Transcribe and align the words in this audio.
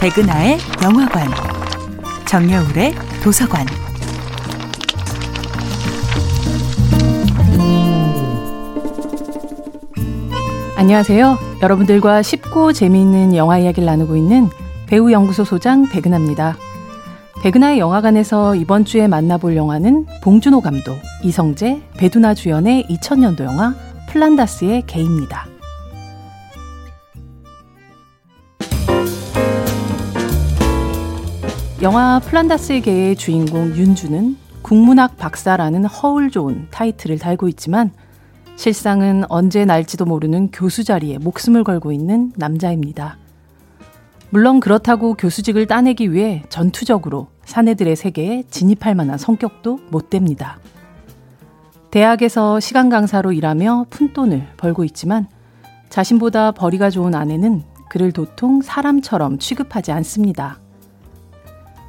백은하의 0.00 0.58
영화관, 0.84 1.26
정여울의 2.24 2.94
도서관. 3.20 3.66
안녕하세요. 10.76 11.36
여러분들과 11.60 12.22
쉽고 12.22 12.72
재미있는 12.72 13.34
영화 13.34 13.58
이야기를 13.58 13.86
나누고 13.86 14.16
있는 14.16 14.48
배우 14.86 15.10
연구소 15.10 15.42
소장 15.42 15.88
백은하입니다. 15.88 16.56
백은하의 17.42 17.80
영화관에서 17.80 18.54
이번 18.54 18.84
주에 18.84 19.08
만나볼 19.08 19.56
영화는 19.56 20.06
봉준호 20.22 20.60
감독, 20.60 20.96
이성재, 21.24 21.82
배두나 21.96 22.34
주연의 22.34 22.84
2000년도 22.88 23.42
영화 23.42 23.74
플란다스의 24.10 24.84
개입니다. 24.86 25.47
영화 31.80 32.18
플란다스의 32.18 32.80
개의 32.80 33.14
주인공 33.14 33.68
윤주는 33.68 34.36
국문학 34.62 35.16
박사라는 35.16 35.84
허울 35.84 36.28
좋은 36.28 36.66
타이틀을 36.72 37.20
달고 37.20 37.46
있지만 37.50 37.92
실상은 38.56 39.22
언제 39.28 39.64
날지도 39.64 40.04
모르는 40.04 40.50
교수 40.50 40.82
자리에 40.82 41.18
목숨을 41.18 41.62
걸고 41.62 41.92
있는 41.92 42.32
남자입니다. 42.34 43.16
물론 44.30 44.58
그렇다고 44.58 45.14
교수직을 45.14 45.68
따내기 45.68 46.12
위해 46.12 46.42
전투적으로 46.48 47.28
사내들의 47.44 47.94
세계에 47.94 48.42
진입할 48.50 48.96
만한 48.96 49.16
성격도 49.16 49.78
못 49.90 50.10
됩니다. 50.10 50.58
대학에서 51.92 52.58
시간 52.58 52.88
강사로 52.88 53.30
일하며 53.30 53.86
푼돈을 53.90 54.48
벌고 54.56 54.82
있지만 54.82 55.28
자신보다 55.90 56.50
벌이가 56.50 56.90
좋은 56.90 57.14
아내는 57.14 57.62
그를 57.88 58.10
도통 58.10 58.62
사람처럼 58.62 59.38
취급하지 59.38 59.92
않습니다. 59.92 60.58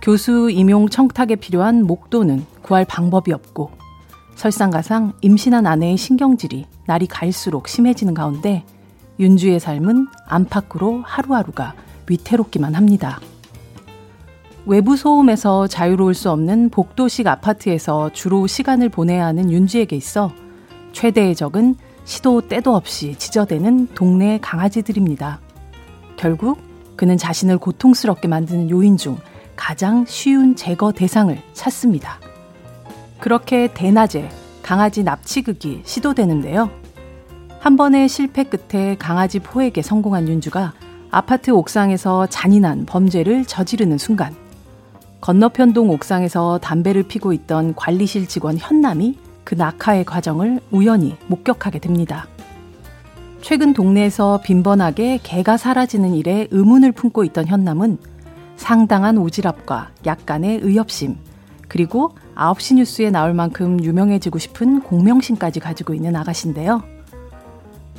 교수 0.10 0.50
임용 0.50 0.90
청탁에 0.90 1.36
필요한 1.36 1.86
목돈은 1.86 2.44
구할 2.64 2.84
방법이 2.84 3.32
없고 3.32 3.70
설상가상 4.34 5.14
임신한 5.22 5.68
아내의 5.68 5.98
신경질이 5.98 6.66
날이 6.88 7.06
갈수록 7.06 7.68
심해지는 7.68 8.16
가운데 8.16 8.66
윤주의 9.20 9.60
삶은 9.60 10.08
안팎으로 10.26 11.04
하루하루가 11.06 11.76
위태롭기만 12.08 12.74
합니다. 12.74 13.20
외부 14.66 14.98
소음에서 14.98 15.68
자유로울 15.68 16.16
수 16.16 16.32
없는 16.32 16.72
복도식 16.72 17.28
아파트에서 17.28 18.10
주로 18.12 18.48
시간을 18.48 18.90
보내야 18.90 19.28
하는 19.28 19.52
윤주에게 19.52 19.96
있어 19.96 20.32
최대의 20.92 21.36
적은 21.36 21.76
시도 22.06 22.42
때도 22.42 22.76
없이 22.76 23.14
지저대는 23.16 23.90
동네 23.94 24.40
강아지들입니다. 24.42 25.40
결국 26.18 26.58
그는 26.96 27.16
자신을 27.16 27.60
고통스럽게 27.60 28.28
만드는 28.28 28.72
요인 28.72 28.98
중 28.98 29.20
가장 29.60 30.06
쉬운 30.08 30.56
제거 30.56 30.94
대상을 30.94 31.38
찾습니다. 31.52 32.22
그렇게 33.20 33.68
대낮에 33.74 34.30
강아지 34.64 35.04
납치극이 35.04 35.82
시도되는데요. 35.84 36.70
한 37.60 37.76
번의 37.76 38.08
실패 38.08 38.46
끝에 38.46 38.96
강아지 38.96 39.40
포획에 39.40 39.82
성공한 39.82 40.30
윤주가 40.30 40.72
아파트 41.12 41.52
옥상에서 41.52 42.28
잔인한 42.28 42.86
범죄를 42.86 43.44
저지르는 43.44 43.98
순간 43.98 44.34
건너편 45.20 45.74
동 45.74 45.90
옥상에서 45.90 46.60
담배를 46.60 47.04
피고 47.04 47.34
있던 47.34 47.76
관리실 47.76 48.30
직원 48.30 48.58
현남이 48.58 49.18
그 49.44 49.56
낙하의 49.56 50.06
과정을 50.06 50.62
우연히 50.72 51.18
목격하게 51.28 51.80
됩니다. 51.80 52.28
최근 53.42 53.74
동네에서 53.74 54.40
빈번하게 54.42 55.20
개가 55.22 55.58
사라지는 55.58 56.16
일에 56.16 56.48
의문을 56.50 56.94
품고 56.94 57.26
있던 57.26 57.48
현남은 57.48 57.98
상당한 58.60 59.16
오지랖과 59.16 59.88
약간의 60.06 60.60
의협심, 60.62 61.16
그리고 61.70 62.12
9시 62.36 62.76
뉴스에 62.76 63.10
나올 63.10 63.34
만큼 63.34 63.82
유명해지고 63.82 64.38
싶은 64.38 64.82
공명심까지 64.82 65.62
가지고 65.62 65.94
있는 65.94 66.16
아가씨인데요. 66.16 66.84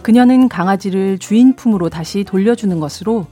그녀는 0.02 0.48
강아지를 0.48 1.18
주인 1.18 1.56
품으로 1.56 1.88
다시 1.88 2.24
돌려주는 2.24 2.78
것으로 2.78 3.26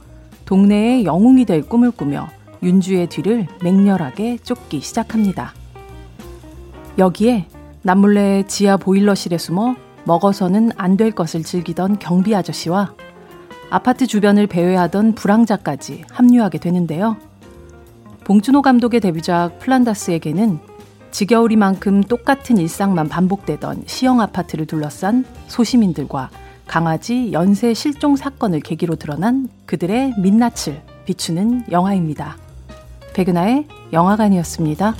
동네의 0.46 1.04
영웅이 1.04 1.44
될 1.44 1.62
꿈을 1.62 1.90
꾸며 1.90 2.28
윤주의 2.62 3.06
뒤를 3.08 3.46
맹렬하게 3.62 4.38
쫓기 4.38 4.80
시작합니다. 4.80 5.52
여기에 6.96 7.46
남몰래 7.82 8.44
지하 8.48 8.76
보일러실에 8.76 9.38
숨어 9.38 9.76
먹어서는 10.04 10.72
안 10.76 10.96
될 10.96 11.12
것을 11.12 11.42
즐기던 11.42 11.98
경비 11.98 12.34
아저씨와 12.34 12.94
아파트 13.70 14.06
주변을 14.06 14.46
배회하던 14.46 15.14
불황자까지 15.14 16.04
합류하게 16.10 16.58
되는데요. 16.58 17.16
봉준호 18.24 18.62
감독의 18.62 19.00
데뷔작 19.00 19.58
플란다스에게는 19.58 20.58
지겨우리만큼 21.10 22.02
똑같은 22.02 22.58
일상만 22.58 23.08
반복되던 23.08 23.84
시형 23.86 24.20
아파트를 24.20 24.66
둘러싼 24.66 25.24
소시민들과 25.46 26.30
강아지 26.66 27.32
연쇄 27.32 27.72
실종 27.72 28.16
사건을 28.16 28.60
계기로 28.60 28.96
드러난 28.96 29.48
그들의 29.64 30.14
민낯을 30.18 30.82
비추는 31.06 31.64
영화입니다. 31.70 32.36
백은하의 33.14 33.66
영화관이었습니다. 33.92 34.94